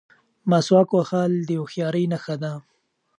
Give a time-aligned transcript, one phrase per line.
[0.49, 2.53] مسواک وهل د هوښیارۍ نښه ده.